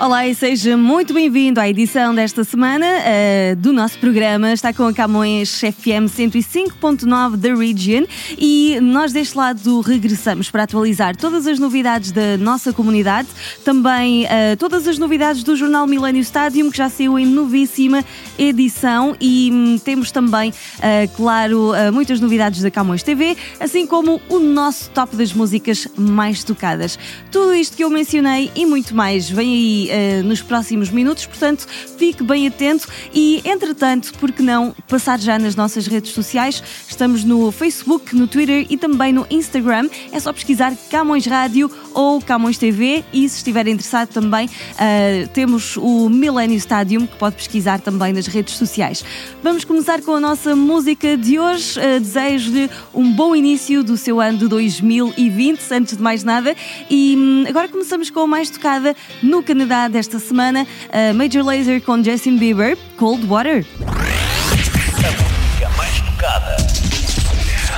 [0.00, 4.52] Olá e seja muito bem-vindo à edição desta semana uh, do nosso programa.
[4.52, 8.04] Está com a Camões FM 105.9 da Region
[8.38, 13.26] e nós deste lado regressamos para atualizar todas as novidades da nossa comunidade,
[13.64, 18.04] também uh, todas as novidades do jornal Millennium Stadium, que já saiu em novíssima
[18.38, 24.38] edição e um, temos também, uh, claro, muitas novidades da Camões TV, assim como o
[24.38, 26.96] nosso top das músicas mais tocadas.
[27.32, 31.66] Tudo isto que eu mencionei e muito mais vem aí uh, nos próximos minutos, portanto,
[31.96, 36.62] fique bem atento e, entretanto, por que não passar já nas nossas redes sociais?
[36.88, 39.88] Estamos no Facebook, no Twitter e também no Instagram.
[40.12, 45.76] É só pesquisar Camões Rádio ou Camões TV e, se estiver interessado também, uh, temos
[45.76, 49.04] o Millennium Stadium que pode pesquisar também nas redes sociais.
[49.42, 51.78] Vamos começar com a nossa música de hoje.
[51.78, 56.54] Uh, Desejo-lhe um bom início do seu ano de 2020, antes de mais nada.
[56.90, 61.80] E um, agora começamos com a mais tocada no Canadá desta semana, uh, Major Lazer
[61.80, 63.64] com Justin Bieber, Cold Water.
[63.86, 66.56] A música mais tocada.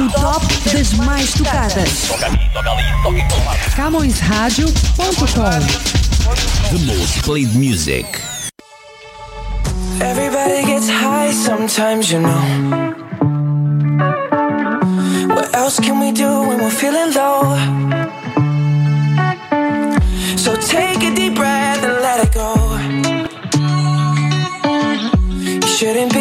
[0.00, 2.08] O top das mais tocadas.
[2.08, 3.58] Toca aqui, toca ali, toca em todo lado.
[3.76, 5.60] CamõesRádio.com
[6.70, 8.06] The most played music.
[10.00, 12.40] Everybody gets high sometimes, you know.
[15.34, 17.56] What else can we do when we're feeling low?
[20.36, 21.49] So take a deep breath
[25.80, 26.19] shouldn't be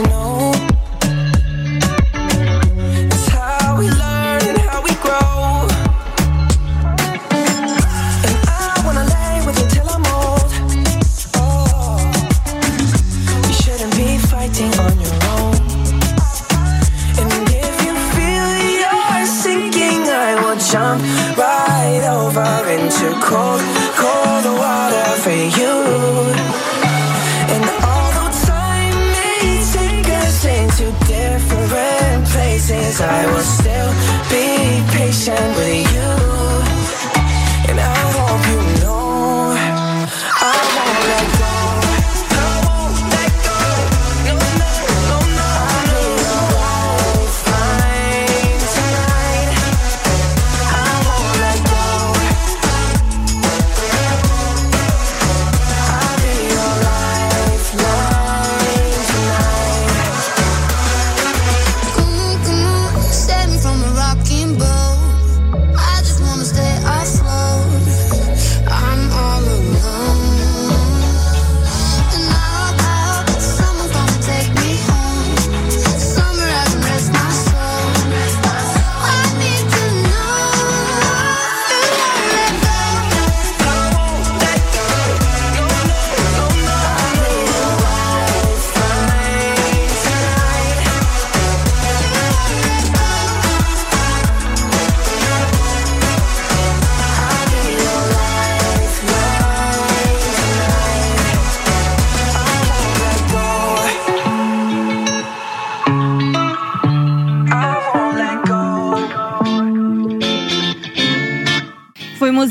[0.00, 0.69] you know.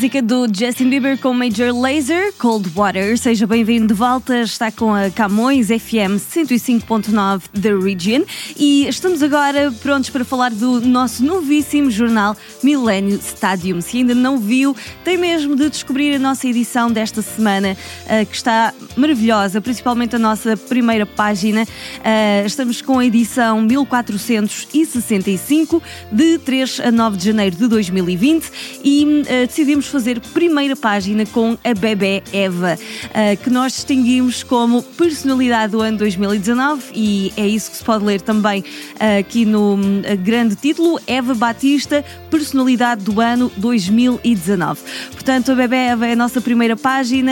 [0.10, 3.16] Música do Justin Bieber com Major Lazer, Cold Water.
[3.16, 4.42] Seja bem-vindo de volta.
[4.42, 8.24] Está com a Camões FM 105.9 The Region
[8.58, 13.82] e estamos agora prontos para falar do nosso novíssimo jornal Millennium Stadium.
[13.82, 17.78] Se ainda não viu, tem mesmo de descobrir a nossa edição desta semana,
[18.08, 21.68] eh, que está maravilhosa, principalmente a nossa primeira página.
[22.04, 28.52] Eh, Estamos com a edição 1465 de 3 a 9 de janeiro de 2020
[28.84, 29.99] e eh, decidimos fazer
[30.34, 32.78] primeira página com a Bebé Eva,
[33.14, 38.06] eh, que nós distinguimos como personalidade do ano 2019 e é isso que se pode
[38.06, 38.64] ler também
[39.00, 44.82] eh, aqui no hum, grande título, Eva Batista, personalidade do ano 2019.
[45.12, 47.32] Portanto, a Bebé Eva é a nossa primeira página,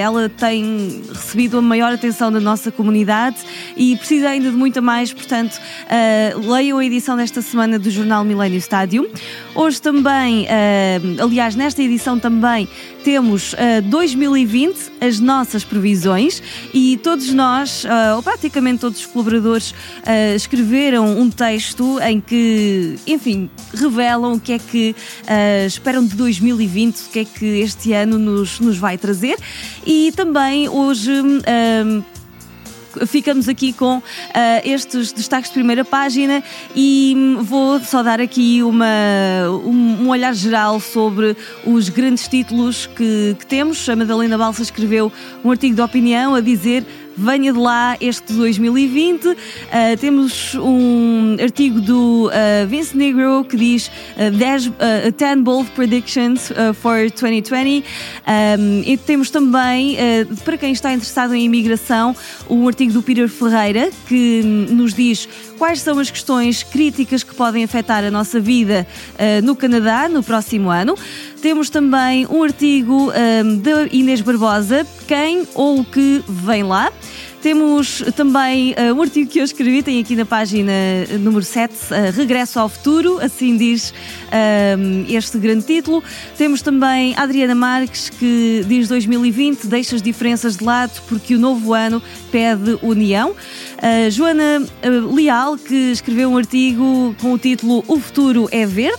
[0.00, 3.36] ela tem recebido a maior atenção da nossa comunidade
[3.76, 5.60] e precisa ainda de muita mais, portanto,
[6.46, 9.06] leiam a edição desta semana do jornal Millennium Stadium.
[9.54, 10.46] Hoje também,
[11.20, 11.87] aliás, nesta edição
[12.20, 12.68] também
[13.08, 16.42] temos eh, 2020, as nossas previsões
[16.74, 19.74] e todos nós, eh, ou praticamente todos os colaboradores,
[20.04, 24.94] eh, escreveram um texto em que, enfim, revelam o que é que
[25.66, 29.38] esperam de 2020, o que é que este ano nos, nos vai trazer
[29.86, 31.10] e também hoje.
[33.06, 34.02] Ficamos aqui com
[34.34, 36.42] ah, estes destaques de primeira página
[36.74, 38.86] e hum, vou só dar aqui uma,
[39.64, 43.88] um, um olhar geral sobre os grandes títulos que, que temos.
[43.88, 45.12] A Madalena Balsa escreveu
[45.44, 46.84] um artigo de opinião a dizer
[47.18, 49.26] Venha de lá este 2020.
[49.72, 55.68] Ah, temos um artigo do ah, Vince Negro que diz ah, 10, ah, 10 bold
[55.72, 57.84] predictions ah, for 2020.
[58.28, 62.14] Um, e temos também, ah, para quem está interessado em imigração,
[62.48, 65.28] um artigo do Peter Ferreira que nos diz
[65.58, 68.86] quais são as questões críticas que podem afetar a nossa vida
[69.18, 70.94] ah, no Canadá no próximo ano.
[71.40, 76.92] Temos também um artigo um, da Inês Barbosa, quem ou o que vem lá.
[77.40, 80.72] Temos também uh, um artigo que eu escrevi, tem aqui na página
[81.20, 83.94] número 7, uh, Regresso ao Futuro, assim diz
[84.76, 86.02] um, este grande título.
[86.36, 91.74] Temos também Adriana Marques, que diz 2020, deixa as diferenças de lado porque o novo
[91.74, 92.02] ano
[92.32, 93.30] pede união.
[93.30, 98.98] Uh, Joana uh, Leal, que escreveu um artigo com o título O Futuro é Verde.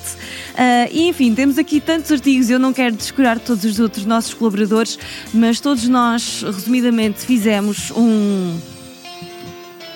[0.59, 4.33] Uh, e enfim, temos aqui tantos artigos, eu não quero descurar todos os outros nossos
[4.33, 4.99] colaboradores,
[5.33, 8.59] mas todos nós, resumidamente, fizemos um.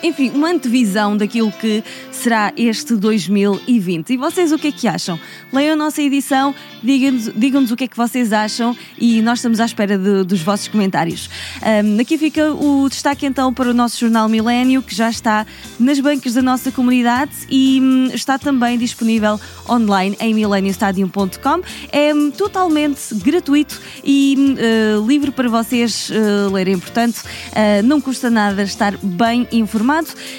[0.04, 4.10] Enfim, uma antevisão daquilo que será este 2020.
[4.12, 5.18] E vocês o que é que acham?
[5.52, 6.54] Leiam a nossa edição,
[6.84, 10.42] digam-nos digam o que é que vocês acham e nós estamos à espera de- dos
[10.42, 11.30] vossos comentários.
[11.62, 15.46] Ahm, aqui fica o destaque então para o nosso jornal Milênio, que já está
[15.80, 19.40] nas bancas da nossa comunidade e hum, está também disponível
[19.70, 21.62] online em mileniostadium.com.
[21.94, 26.78] É hum, totalmente gratuito e hum, eh, livre para vocês eh, lerem.
[26.78, 27.22] Portanto,
[27.54, 29.93] eh, não custa nada estar bem informado.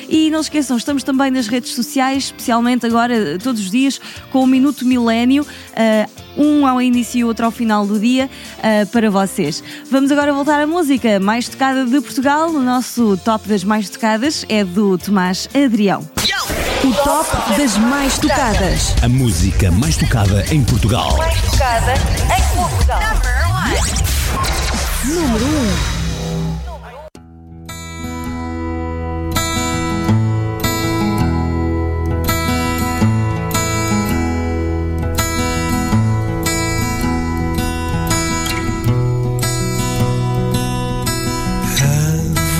[0.08, 4.00] E não se esqueçam, estamos também nas redes sociais, especialmente agora, eh, todos os dias,
[4.30, 5.46] com o Minuto Milénio.
[5.76, 6.06] eh,
[6.36, 8.28] um ao início e outro ao final do dia
[8.62, 9.62] eh, para vocês.
[9.90, 12.50] Vamos agora voltar à música mais tocada de Portugal.
[12.50, 16.08] O nosso top das mais tocadas é do Tomás Adrião.
[16.84, 18.94] O top das mais tocadas.
[19.02, 21.18] A música mais tocada em Portugal.
[25.04, 25.44] Número
[25.90, 25.93] 1.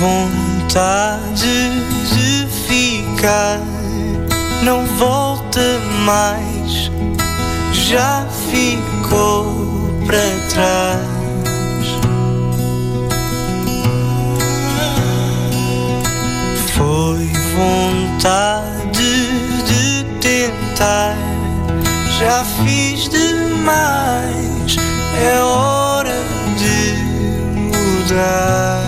[0.05, 1.71] Vontade
[2.13, 3.59] de ficar
[4.61, 6.91] não volta mais,
[7.73, 9.45] já ficou
[10.05, 11.85] para trás.
[16.75, 19.29] Foi vontade
[19.65, 21.17] de tentar,
[22.19, 24.75] já fiz demais,
[25.23, 26.15] é hora
[26.57, 26.95] de
[27.71, 28.84] mudar.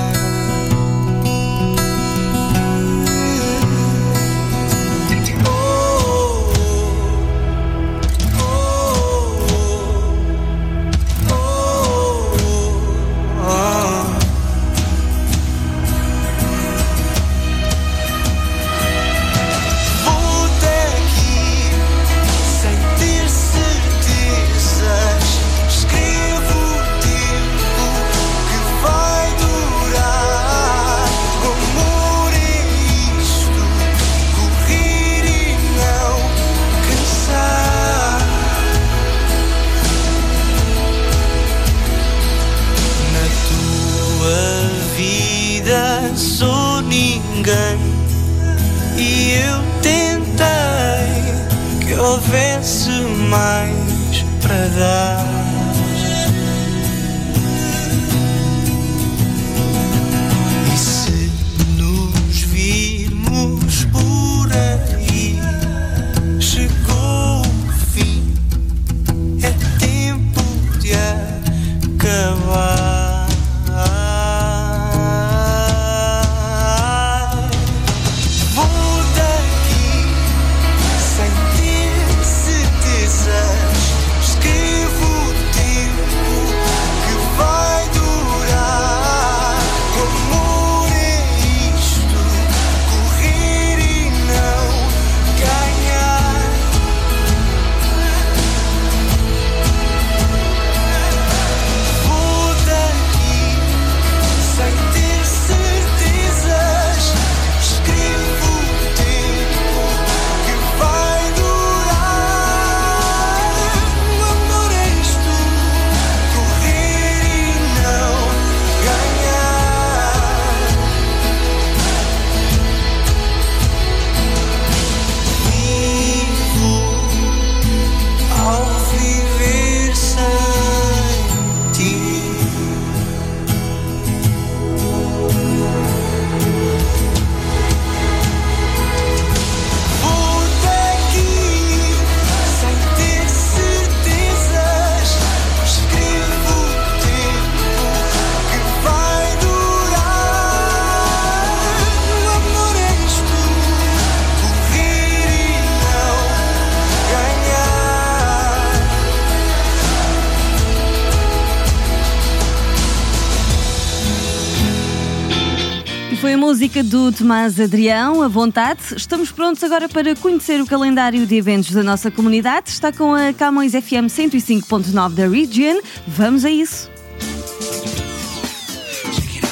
[167.17, 168.79] Tomás Adrião, à vontade.
[168.95, 172.69] Estamos prontos agora para conhecer o calendário de eventos da nossa comunidade.
[172.69, 175.81] Está com a Camões FM 105.9 da Region.
[176.07, 176.91] Vamos a isso.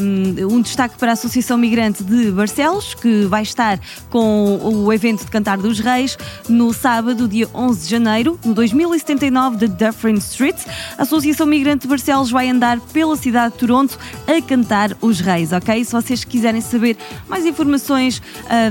[0.01, 3.79] hum, um destaque para a Associação Migrante de Barcelos, que vai estar
[4.09, 6.17] com o evento de Cantar dos Reis
[6.47, 10.57] no sábado, dia 11 de janeiro, no 2079 de Dufferin Street.
[10.97, 15.51] A Associação Migrante de Barcelos vai andar pela cidade de Toronto a cantar os reis,
[15.51, 15.83] ok?
[15.83, 18.21] Se vocês quiserem saber mais informações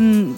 [0.00, 0.34] hum,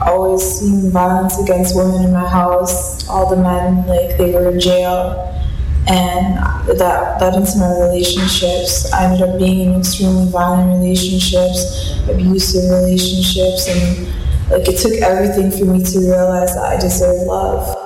[0.00, 3.08] Always seen violence against women in my house.
[3.08, 5.30] All the men, like, they were in jail.
[5.86, 6.36] And
[6.78, 8.90] that led into my relationships.
[8.92, 14.08] I ended up being in extremely violent relationships, abusive relationships, and
[14.50, 17.83] like it took everything for me to realize that I deserve love.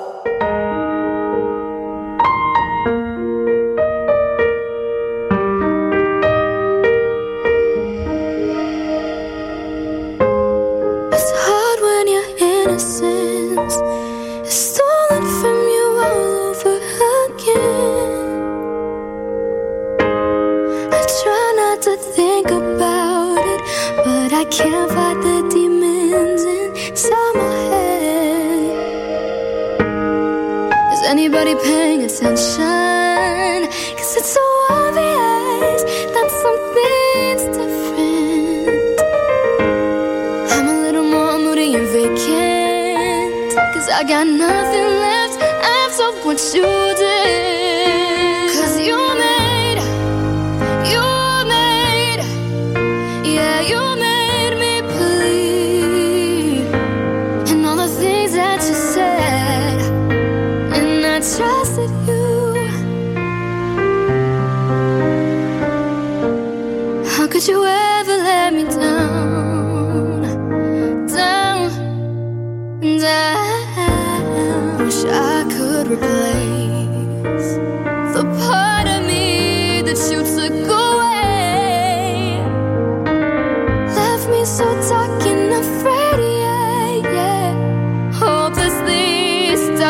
[43.90, 47.77] I got nothing left after what you did.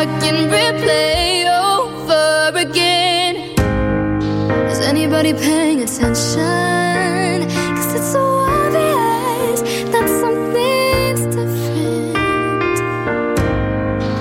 [0.07, 3.35] In replay over again.
[4.71, 7.49] Is anybody paying attention?
[7.75, 12.17] Cause it's so obvious that something's different.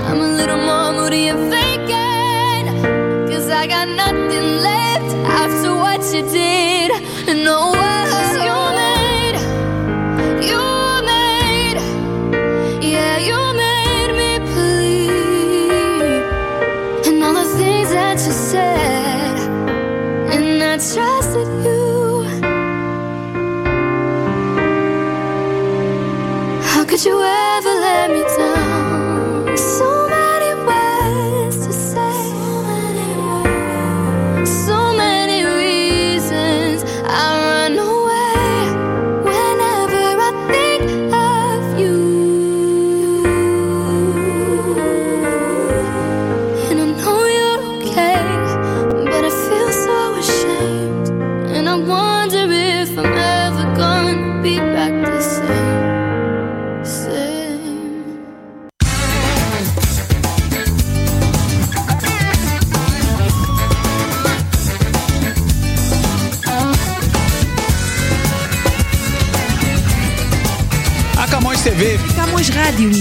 [0.08, 3.30] I'm a little more moody and vacant.
[3.30, 6.68] Cause I got nothing left after what you did.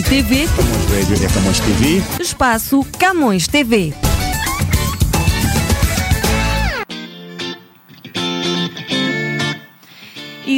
[0.09, 2.01] TV, Camões Radio é Camões TV.
[2.21, 4.06] espaço Camões TV.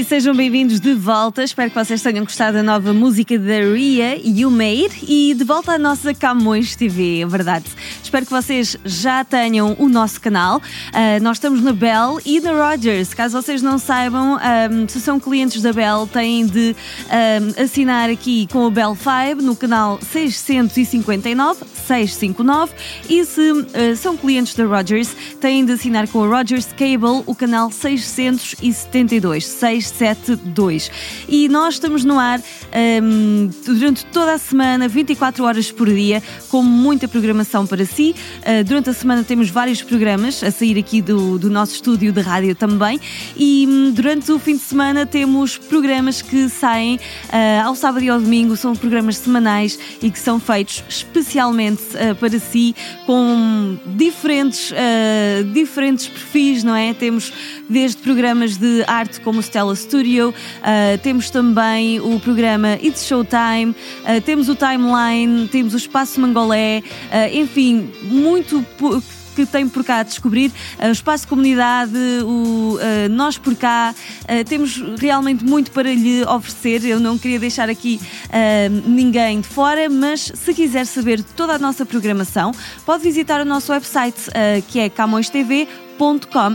[0.09, 1.43] Sejam bem-vindos de volta.
[1.43, 5.73] Espero que vocês tenham gostado da nova música da Ria, You Made, e de volta
[5.73, 7.65] à nossa Camões TV, é verdade.
[8.01, 10.63] Espero que vocês já tenham o nosso canal.
[10.91, 13.13] Ah, nós estamos na Bell e na Rogers.
[13.13, 16.75] Caso vocês não saibam, ahm, se são clientes da Bell, têm de
[17.11, 22.73] ahm, assinar aqui com o Bell 5 no canal 659, 659.
[23.07, 27.35] E se ah, são clientes da Rogers, têm de assinar com a Rogers Cable o
[27.35, 29.98] canal 672, 672.
[31.27, 36.61] E nós estamos no ar ahm, durante toda a semana, 24 horas por dia, com
[36.61, 38.15] muita programação para si.
[38.43, 42.21] Ah, durante a semana temos vários programas a sair aqui do, do nosso estúdio de
[42.21, 42.99] rádio também.
[43.35, 46.99] E hum, durante o fim de semana temos programas que saem
[47.31, 52.15] ah, ao sábado e ao domingo, são programas semanais e que são feitos especialmente ah,
[52.15, 54.71] para si, com diferentes,
[55.53, 56.93] diferentes perfis, não é?
[56.93, 57.31] Temos
[57.69, 63.75] desde programas de arte como Stella Studio, ah, temos também o programa It's Showtime,
[64.05, 68.63] ah, temos o Timeline, temos o Espaço Mangolé, ah, enfim, muito
[69.45, 73.95] que tem por cá a descobrir, o Espaço Comunidade, o ah, Nós por cá,
[74.27, 76.85] ah, temos realmente muito para lhe oferecer.
[76.85, 77.99] Eu não queria deixar aqui
[78.29, 82.51] ah, ninguém de fora, mas se quiser saber toda a nossa programação,
[82.85, 84.19] pode visitar o nosso website
[84.67, 85.88] que é camõestv.com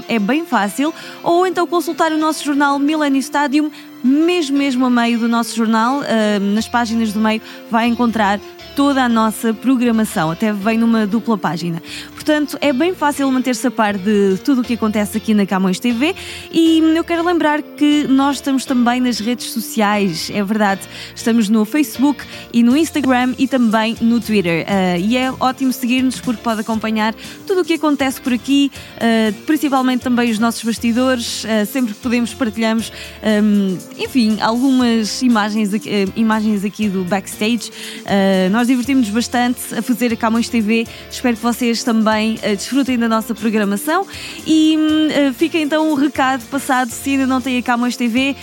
[0.09, 0.93] É bem fácil.
[1.23, 3.71] Ou então consultar o nosso jornal Millennium Stadium,
[4.05, 7.41] mesmo mesmo a meio do nosso jornal, ah, nas páginas do meio,
[7.71, 8.39] vai encontrar
[8.75, 11.83] toda a nossa programação, até vem numa dupla página.
[12.13, 15.79] Portanto, é bem fácil manter-se a par de tudo o que acontece aqui na Camões
[15.79, 16.15] TV
[16.51, 20.83] e eu quero lembrar que nós estamos também nas redes sociais, é verdade.
[21.15, 24.67] Estamos no Facebook e no Instagram e também no Twitter.
[24.69, 27.15] Ah, e é ótimo seguir-nos porque pode acompanhar
[27.47, 31.45] tudo o que acontece por aqui, ah, principalmente também os nossos bastidores.
[31.45, 32.91] Ah, sempre que podemos partilhamos,
[33.23, 37.71] ahm, enfim, algumas imagens aqui, ah, imagens aqui do backstage.
[38.05, 40.87] Ah, nós divertimos bastante a fazer a Camões TV.
[41.11, 44.07] Espero que vocês também ah, desfrutem da nossa programação
[44.47, 44.77] e
[45.11, 46.91] ah, fica então o recado passado.
[46.91, 48.37] Se ainda não tem a Camões TV,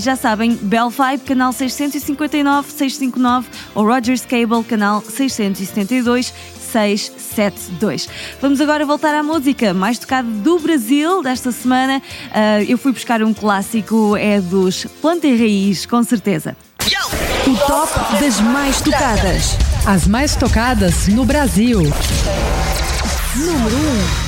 [0.00, 6.32] já sabem, Bell 5, canal 659, 659 ou Rogers Cable, canal 672.
[6.72, 8.08] 672.
[8.40, 12.00] Vamos agora voltar à música mais tocada do Brasil desta semana.
[12.32, 16.56] Ah, eu fui buscar um clássico, é dos Planta e Raiz, com certeza.
[17.46, 19.58] O top das mais tocadas.
[19.86, 21.80] As mais tocadas no Brasil.
[23.36, 23.76] Número
[24.18, 24.21] 1.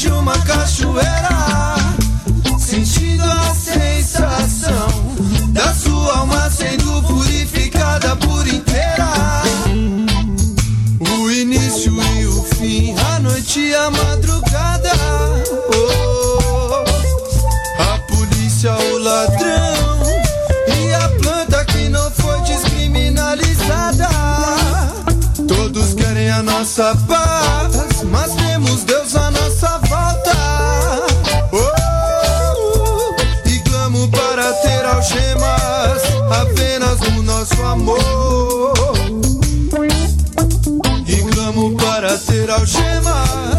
[0.00, 1.76] De uma cachoeira,
[2.58, 4.88] sentindo a sensação
[5.48, 9.12] da sua alma sendo purificada por inteira.
[11.00, 14.90] O início e o fim, a noite e a madrugada.
[15.76, 16.82] Oh,
[17.82, 20.00] a polícia, o ladrão
[20.78, 24.08] e a planta que não foi descriminalizada.
[25.46, 27.89] Todos querem a nossa paz,
[37.70, 38.72] amor.
[41.06, 43.49] E clamo para ter algemas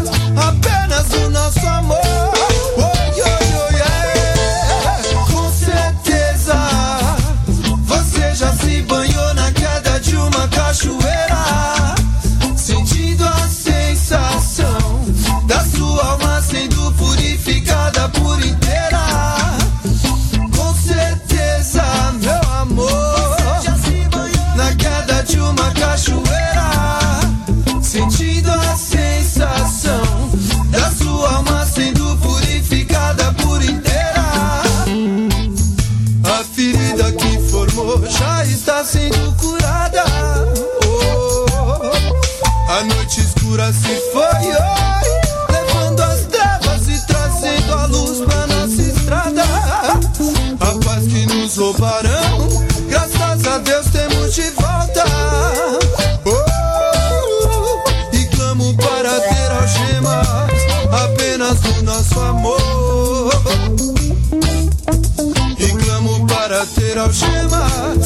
[66.62, 68.01] clamo para ter algemas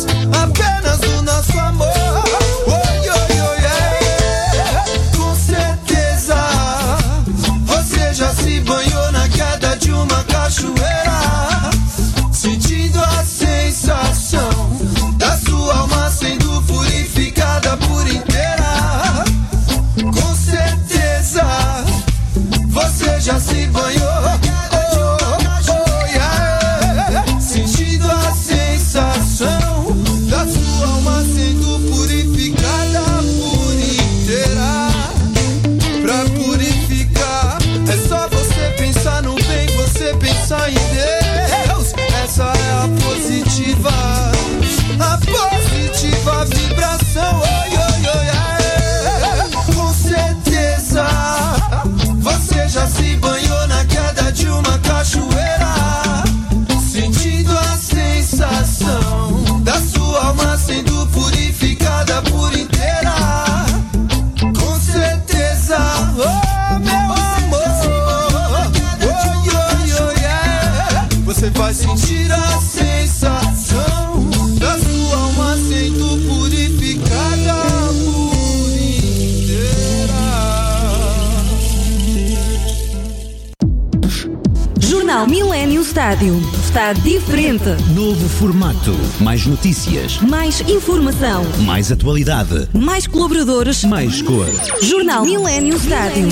[86.17, 86.41] Estádio.
[86.65, 87.65] Está diferente.
[87.95, 88.97] Novo formato.
[89.21, 90.19] Mais notícias.
[90.21, 91.45] Mais informação.
[91.61, 92.69] Mais atualidade.
[92.73, 93.85] Mais colaboradores.
[93.85, 94.47] Mais cor.
[94.81, 96.29] Jornal Millennium Estádio.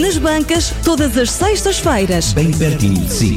[0.00, 2.32] Nas bancas, todas as sextas-feiras.
[2.32, 3.36] Bem pertinho de si.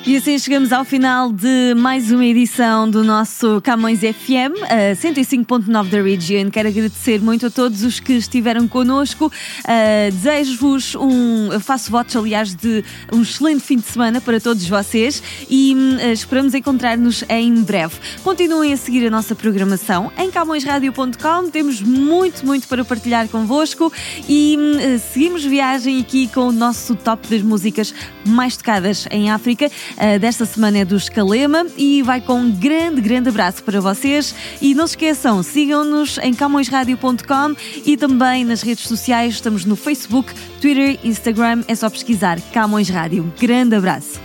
[0.08, 5.90] E assim chegamos ao final de mais uma edição do nosso Camões FM, uh, 105.9
[5.90, 6.50] da Region.
[6.50, 9.26] Quero agradecer muito a todos os que estiveram connosco.
[9.26, 11.60] Uh, Desejo-vos um.
[11.60, 16.54] Faço votos, aliás, de um excelente fim de semana para todos vocês e uh, esperamos
[16.54, 17.96] encontrar-nos em breve.
[18.24, 21.50] Continuem a seguir a nossa programação em camõesradio.com.
[21.52, 23.92] Temos muito, muito para partilhar convosco
[24.26, 27.94] e uh, seguimos viagem aqui com o nosso top das músicas
[28.26, 29.70] mais tocadas em África.
[29.98, 34.34] Uh, desta semana é do Escalema e vai com um grande, grande abraço para vocês.
[34.62, 37.56] E não se esqueçam, sigam-nos em camõesradio.com
[37.86, 39.34] e também nas redes sociais.
[39.36, 40.32] Estamos no Facebook,
[40.62, 41.64] Twitter, Instagram.
[41.68, 43.34] É só pesquisar Camões Rádio.
[43.40, 44.20] Grande abraço.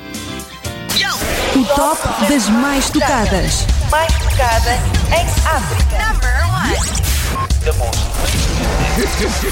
[1.54, 3.66] O top das mais tocadas.
[3.90, 4.72] Mais tocada
[5.10, 6.02] em África.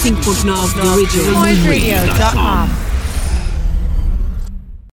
[0.04, 1.34] 105.9 The Region.
[1.34, 2.69] NoiseRadio.com.